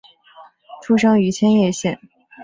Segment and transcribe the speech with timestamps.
[0.81, 1.99] 出生于千叶县。